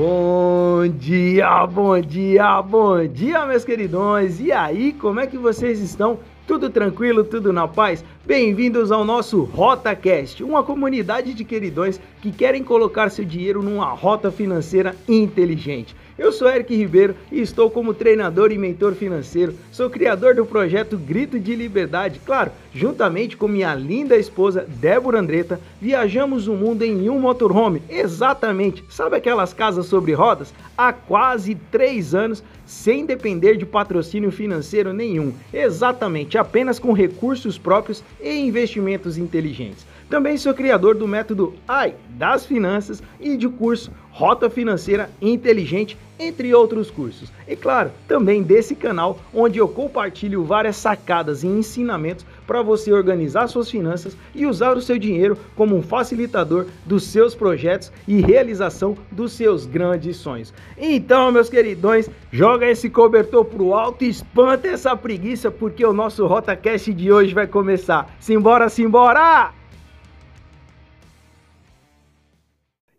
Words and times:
Bom 0.00 0.88
dia, 0.88 1.66
bom 1.66 2.00
dia, 2.00 2.62
bom 2.62 3.06
dia, 3.06 3.44
meus 3.44 3.66
queridões! 3.66 4.40
E 4.40 4.50
aí, 4.50 4.94
como 4.94 5.20
é 5.20 5.26
que 5.26 5.36
vocês 5.36 5.78
estão? 5.78 6.18
Tudo 6.46 6.70
tranquilo, 6.70 7.22
tudo 7.22 7.52
na 7.52 7.68
paz? 7.68 8.02
Bem-vindos 8.24 8.90
ao 8.90 9.04
nosso 9.04 9.42
RotaCast, 9.42 10.42
uma 10.42 10.62
comunidade 10.62 11.34
de 11.34 11.44
queridões 11.44 12.00
que 12.22 12.32
querem 12.32 12.64
colocar 12.64 13.10
seu 13.10 13.26
dinheiro 13.26 13.62
numa 13.62 13.90
rota 13.92 14.30
financeira 14.30 14.96
inteligente. 15.06 15.94
Eu 16.20 16.30
sou 16.30 16.50
Eric 16.50 16.76
Ribeiro 16.76 17.16
e 17.32 17.40
estou 17.40 17.70
como 17.70 17.94
treinador 17.94 18.52
e 18.52 18.58
mentor 18.58 18.92
financeiro. 18.92 19.54
Sou 19.72 19.88
criador 19.88 20.34
do 20.34 20.44
projeto 20.44 20.98
Grito 20.98 21.40
de 21.40 21.54
Liberdade. 21.54 22.20
Claro, 22.26 22.52
juntamente 22.74 23.38
com 23.38 23.48
minha 23.48 23.74
linda 23.74 24.18
esposa 24.18 24.66
Débora 24.68 25.18
Andretta, 25.18 25.58
viajamos 25.80 26.46
o 26.46 26.52
mundo 26.52 26.82
em 26.82 27.08
um 27.08 27.18
motorhome. 27.18 27.82
Exatamente, 27.88 28.84
sabe 28.90 29.16
aquelas 29.16 29.54
casas 29.54 29.86
sobre 29.86 30.12
rodas? 30.12 30.52
Há 30.76 30.92
quase 30.92 31.54
três 31.54 32.14
anos, 32.14 32.42
sem 32.66 33.06
depender 33.06 33.56
de 33.56 33.64
patrocínio 33.64 34.30
financeiro 34.30 34.92
nenhum. 34.92 35.32
Exatamente, 35.50 36.36
apenas 36.36 36.78
com 36.78 36.92
recursos 36.92 37.56
próprios 37.56 38.04
e 38.20 38.30
investimentos 38.40 39.16
inteligentes. 39.16 39.86
Também 40.10 40.36
sou 40.36 40.52
criador 40.52 40.96
do 40.96 41.06
método 41.06 41.54
AI 41.68 41.94
das 42.10 42.44
finanças 42.44 43.00
e 43.20 43.36
de 43.36 43.48
curso 43.48 43.92
Rota 44.10 44.50
Financeira 44.50 45.10
Inteligente, 45.20 45.96
entre 46.18 46.54
outros 46.54 46.90
cursos. 46.90 47.32
E 47.48 47.56
claro, 47.56 47.90
também 48.06 48.42
desse 48.42 48.74
canal 48.74 49.18
onde 49.32 49.58
eu 49.58 49.66
compartilho 49.66 50.44
várias 50.44 50.76
sacadas 50.76 51.42
e 51.42 51.46
ensinamentos 51.46 52.26
para 52.46 52.60
você 52.62 52.92
organizar 52.92 53.48
suas 53.48 53.70
finanças 53.70 54.16
e 54.34 54.44
usar 54.44 54.76
o 54.76 54.82
seu 54.82 54.98
dinheiro 54.98 55.38
como 55.56 55.74
um 55.74 55.82
facilitador 55.82 56.66
dos 56.84 57.04
seus 57.04 57.34
projetos 57.34 57.90
e 58.06 58.20
realização 58.20 58.96
dos 59.10 59.32
seus 59.32 59.64
grandes 59.64 60.16
sonhos. 60.16 60.52
Então, 60.76 61.32
meus 61.32 61.48
queridões, 61.48 62.10
joga 62.30 62.68
esse 62.68 62.90
cobertor 62.90 63.44
pro 63.46 63.72
alto 63.72 64.04
e 64.04 64.08
espanta 64.10 64.68
essa 64.68 64.94
preguiça 64.94 65.50
porque 65.50 65.84
o 65.84 65.92
nosso 65.92 66.26
RotaCast 66.26 66.92
de 66.92 67.10
hoje 67.10 67.32
vai 67.32 67.46
começar. 67.46 68.14
Simbora, 68.20 68.68
simbora! 68.68 69.59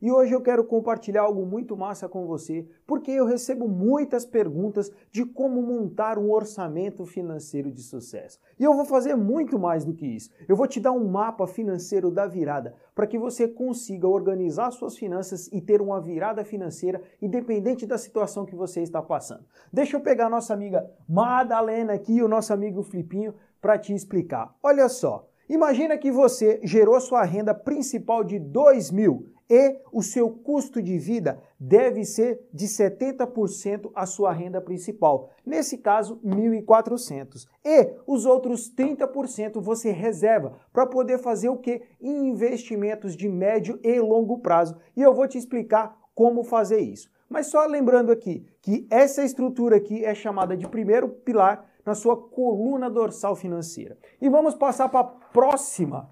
E 0.01 0.11
hoje 0.11 0.33
eu 0.33 0.41
quero 0.41 0.63
compartilhar 0.63 1.21
algo 1.21 1.45
muito 1.45 1.77
massa 1.77 2.09
com 2.09 2.25
você, 2.25 2.67
porque 2.87 3.11
eu 3.11 3.25
recebo 3.25 3.67
muitas 3.67 4.25
perguntas 4.25 4.91
de 5.11 5.23
como 5.23 5.61
montar 5.61 6.17
um 6.17 6.31
orçamento 6.31 7.05
financeiro 7.05 7.71
de 7.71 7.83
sucesso. 7.83 8.39
E 8.59 8.63
eu 8.63 8.73
vou 8.73 8.83
fazer 8.83 9.15
muito 9.15 9.59
mais 9.59 9.85
do 9.85 9.93
que 9.93 10.07
isso. 10.07 10.31
Eu 10.49 10.55
vou 10.55 10.65
te 10.65 10.79
dar 10.79 10.91
um 10.91 11.07
mapa 11.07 11.45
financeiro 11.45 12.09
da 12.09 12.25
virada 12.25 12.73
para 12.95 13.05
que 13.05 13.19
você 13.19 13.47
consiga 13.47 14.07
organizar 14.07 14.71
suas 14.71 14.97
finanças 14.97 15.47
e 15.51 15.61
ter 15.61 15.81
uma 15.81 16.01
virada 16.01 16.43
financeira 16.43 16.99
independente 17.21 17.85
da 17.85 17.97
situação 17.97 18.43
que 18.43 18.55
você 18.55 18.81
está 18.81 19.03
passando. 19.03 19.45
Deixa 19.71 19.97
eu 19.97 20.01
pegar 20.01 20.25
a 20.25 20.29
nossa 20.29 20.51
amiga 20.51 20.89
Madalena 21.07 21.93
aqui 21.93 22.13
e 22.13 22.23
o 22.23 22.27
nosso 22.27 22.51
amigo 22.51 22.81
Flipinho 22.81 23.35
para 23.61 23.77
te 23.77 23.93
explicar. 23.93 24.55
Olha 24.63 24.89
só, 24.89 25.27
imagina 25.47 25.95
que 25.95 26.11
você 26.11 26.59
gerou 26.63 26.99
sua 26.99 27.23
renda 27.23 27.53
principal 27.53 28.23
de 28.23 28.39
2 28.39 28.89
mil 28.89 29.27
e 29.51 29.81
o 29.91 30.01
seu 30.01 30.29
custo 30.29 30.81
de 30.81 30.97
vida 30.97 31.37
deve 31.59 32.05
ser 32.05 32.39
de 32.53 32.67
70% 32.67 33.91
a 33.93 34.05
sua 34.05 34.31
renda 34.31 34.61
principal. 34.61 35.29
Nesse 35.45 35.77
caso, 35.77 36.21
1.400. 36.25 37.45
E 37.65 37.93
os 38.07 38.25
outros 38.25 38.73
30% 38.73 39.59
você 39.59 39.91
reserva 39.91 40.53
para 40.71 40.87
poder 40.87 41.17
fazer 41.17 41.49
o 41.49 41.57
que? 41.57 41.81
Investimentos 41.99 43.13
de 43.13 43.27
médio 43.27 43.77
e 43.83 43.99
longo 43.99 44.39
prazo. 44.39 44.77
E 44.95 45.01
eu 45.01 45.13
vou 45.13 45.27
te 45.27 45.37
explicar 45.37 45.99
como 46.15 46.45
fazer 46.45 46.79
isso. 46.79 47.11
Mas 47.29 47.47
só 47.47 47.65
lembrando 47.65 48.09
aqui 48.09 48.45
que 48.61 48.87
essa 48.89 49.21
estrutura 49.21 49.75
aqui 49.75 50.05
é 50.05 50.15
chamada 50.15 50.55
de 50.55 50.65
primeiro 50.65 51.09
pilar 51.09 51.69
na 51.85 51.93
sua 51.93 52.15
coluna 52.15 52.89
dorsal 52.89 53.35
financeira. 53.35 53.97
E 54.21 54.29
vamos 54.29 54.55
passar 54.55 54.87
para 54.87 55.01
a 55.01 55.03
próxima 55.03 56.09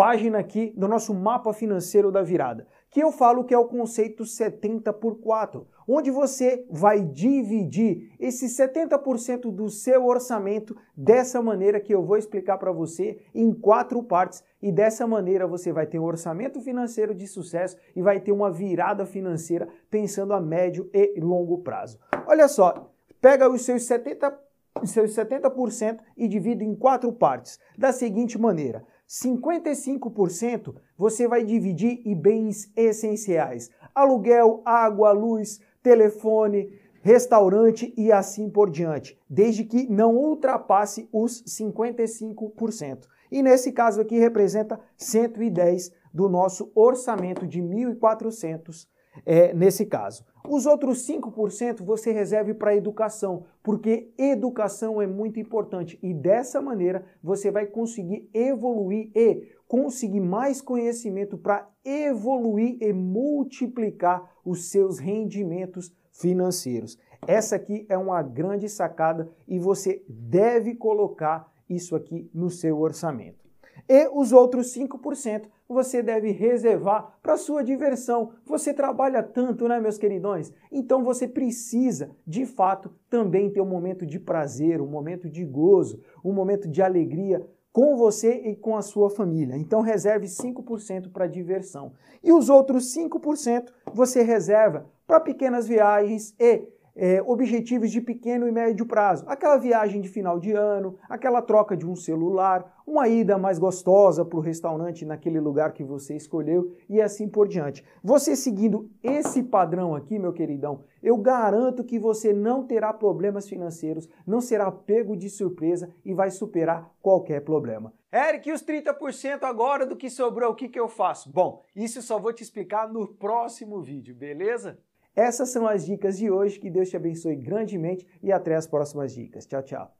página 0.00 0.38
aqui 0.38 0.72
do 0.74 0.88
nosso 0.88 1.12
mapa 1.12 1.52
financeiro 1.52 2.10
da 2.10 2.22
virada, 2.22 2.66
que 2.90 3.00
eu 3.00 3.12
falo 3.12 3.44
que 3.44 3.52
é 3.52 3.58
o 3.58 3.66
conceito 3.66 4.24
70 4.24 4.94
por 4.94 5.20
4, 5.20 5.66
onde 5.86 6.10
você 6.10 6.64
vai 6.70 7.02
dividir 7.02 8.10
esse 8.18 8.46
70% 8.46 9.54
do 9.54 9.68
seu 9.68 10.06
orçamento 10.06 10.74
dessa 10.96 11.42
maneira 11.42 11.78
que 11.78 11.94
eu 11.94 12.02
vou 12.02 12.16
explicar 12.16 12.56
para 12.56 12.72
você 12.72 13.18
em 13.34 13.52
quatro 13.52 14.02
partes 14.02 14.42
e 14.62 14.72
dessa 14.72 15.06
maneira 15.06 15.46
você 15.46 15.70
vai 15.70 15.86
ter 15.86 15.98
um 15.98 16.04
orçamento 16.04 16.62
financeiro 16.62 17.14
de 17.14 17.26
sucesso 17.26 17.76
e 17.94 18.00
vai 18.00 18.20
ter 18.20 18.32
uma 18.32 18.50
virada 18.50 19.04
financeira 19.04 19.68
pensando 19.90 20.32
a 20.32 20.40
médio 20.40 20.88
e 20.94 21.20
longo 21.20 21.58
prazo. 21.58 21.98
Olha 22.26 22.48
só, 22.48 22.90
pega 23.20 23.50
os 23.50 23.66
seus 23.66 23.82
70 23.82 24.48
seus 24.84 25.10
70% 25.14 25.98
e 26.16 26.28
divide 26.28 26.64
em 26.64 26.74
quatro 26.74 27.12
partes, 27.12 27.58
da 27.76 27.92
seguinte 27.92 28.38
maneira: 28.38 28.82
55% 29.10 30.76
você 30.96 31.26
vai 31.26 31.42
dividir 31.42 32.00
em 32.04 32.14
bens 32.14 32.70
essenciais: 32.76 33.68
aluguel, 33.92 34.62
água, 34.64 35.10
luz, 35.10 35.60
telefone, 35.82 36.72
restaurante 37.02 37.92
e 37.96 38.12
assim 38.12 38.48
por 38.48 38.70
diante, 38.70 39.18
desde 39.28 39.64
que 39.64 39.90
não 39.90 40.14
ultrapasse 40.16 41.08
os 41.12 41.42
55%. 41.42 43.08
E 43.32 43.42
nesse 43.42 43.72
caso 43.72 44.00
aqui 44.00 44.16
representa 44.16 44.78
110 44.96 45.90
do 46.14 46.28
nosso 46.28 46.70
orçamento 46.72 47.48
de 47.48 47.60
1.400 47.60 48.86
é, 49.26 49.52
nesse 49.52 49.86
caso. 49.86 50.24
Os 50.48 50.66
outros 50.66 51.06
5% 51.06 51.82
você 51.82 52.12
reserve 52.12 52.54
para 52.54 52.74
educação, 52.74 53.44
porque 53.62 54.12
educação 54.16 55.00
é 55.00 55.06
muito 55.06 55.38
importante 55.38 55.98
e 56.02 56.14
dessa 56.14 56.60
maneira 56.60 57.04
você 57.22 57.50
vai 57.50 57.66
conseguir 57.66 58.28
evoluir 58.32 59.10
e 59.14 59.48
conseguir 59.68 60.20
mais 60.20 60.60
conhecimento 60.60 61.36
para 61.36 61.68
evoluir 61.84 62.78
e 62.80 62.92
multiplicar 62.92 64.34
os 64.44 64.70
seus 64.70 64.98
rendimentos 64.98 65.92
financeiros. 66.10 66.98
Essa 67.26 67.56
aqui 67.56 67.86
é 67.88 67.96
uma 67.96 68.22
grande 68.22 68.68
sacada 68.68 69.30
e 69.46 69.58
você 69.58 70.02
deve 70.08 70.74
colocar 70.74 71.52
isso 71.68 71.94
aqui 71.94 72.28
no 72.34 72.50
seu 72.50 72.78
orçamento. 72.80 73.49
E 73.88 74.08
os 74.12 74.32
outros 74.32 74.74
5% 74.74 75.48
você 75.68 76.02
deve 76.02 76.32
reservar 76.32 77.18
para 77.22 77.36
sua 77.36 77.62
diversão. 77.62 78.32
Você 78.44 78.74
trabalha 78.74 79.22
tanto, 79.22 79.68
né, 79.68 79.78
meus 79.80 79.98
queridões? 79.98 80.52
Então 80.70 81.04
você 81.04 81.28
precisa, 81.28 82.10
de 82.26 82.44
fato, 82.44 82.92
também 83.08 83.50
ter 83.50 83.60
um 83.60 83.66
momento 83.66 84.04
de 84.04 84.18
prazer, 84.18 84.80
um 84.80 84.86
momento 84.86 85.28
de 85.28 85.44
gozo, 85.44 86.00
um 86.24 86.32
momento 86.32 86.68
de 86.68 86.82
alegria 86.82 87.46
com 87.72 87.96
você 87.96 88.34
e 88.46 88.56
com 88.56 88.76
a 88.76 88.82
sua 88.82 89.08
família. 89.10 89.56
Então 89.56 89.80
reserve 89.80 90.26
5% 90.26 91.12
para 91.12 91.26
diversão. 91.26 91.92
E 92.22 92.32
os 92.32 92.48
outros 92.48 92.92
5% 92.94 93.68
você 93.92 94.22
reserva 94.22 94.86
para 95.06 95.20
pequenas 95.20 95.68
viagens 95.68 96.34
e 96.38 96.64
é, 97.00 97.22
objetivos 97.22 97.90
de 97.90 97.98
pequeno 97.98 98.46
e 98.46 98.52
médio 98.52 98.84
prazo. 98.84 99.24
Aquela 99.26 99.56
viagem 99.56 100.02
de 100.02 100.08
final 100.10 100.38
de 100.38 100.52
ano, 100.52 100.98
aquela 101.08 101.40
troca 101.40 101.74
de 101.74 101.86
um 101.86 101.96
celular, 101.96 102.82
uma 102.86 103.08
ida 103.08 103.38
mais 103.38 103.58
gostosa 103.58 104.22
para 104.22 104.36
o 104.36 104.42
restaurante 104.42 105.06
naquele 105.06 105.40
lugar 105.40 105.72
que 105.72 105.82
você 105.82 106.14
escolheu 106.14 106.76
e 106.90 107.00
assim 107.00 107.26
por 107.26 107.48
diante. 107.48 107.82
Você 108.04 108.36
seguindo 108.36 108.90
esse 109.02 109.42
padrão 109.42 109.94
aqui, 109.94 110.18
meu 110.18 110.34
queridão, 110.34 110.84
eu 111.02 111.16
garanto 111.16 111.82
que 111.82 111.98
você 111.98 112.34
não 112.34 112.66
terá 112.66 112.92
problemas 112.92 113.48
financeiros, 113.48 114.06
não 114.26 114.42
será 114.42 114.70
pego 114.70 115.16
de 115.16 115.30
surpresa 115.30 115.88
e 116.04 116.12
vai 116.12 116.30
superar 116.30 116.92
qualquer 117.00 117.40
problema. 117.40 117.94
Eric, 118.12 118.52
os 118.52 118.62
30% 118.62 119.44
agora 119.44 119.86
do 119.86 119.96
que 119.96 120.10
sobrou, 120.10 120.50
o 120.50 120.54
que, 120.54 120.68
que 120.68 120.78
eu 120.78 120.88
faço? 120.88 121.32
Bom, 121.32 121.62
isso 121.74 122.00
eu 122.00 122.02
só 122.02 122.18
vou 122.18 122.32
te 122.32 122.42
explicar 122.42 122.92
no 122.92 123.06
próximo 123.06 123.80
vídeo, 123.80 124.14
beleza? 124.14 124.78
Essas 125.14 125.50
são 125.50 125.66
as 125.66 125.86
dicas 125.86 126.18
de 126.18 126.30
hoje. 126.30 126.58
Que 126.58 126.70
Deus 126.70 126.88
te 126.88 126.96
abençoe 126.96 127.36
grandemente 127.36 128.06
e 128.22 128.32
até 128.32 128.54
as 128.54 128.66
próximas 128.66 129.12
dicas. 129.12 129.46
Tchau, 129.46 129.62
tchau. 129.62 129.99